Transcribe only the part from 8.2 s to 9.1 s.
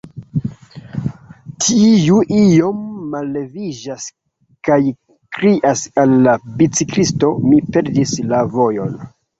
la vojon.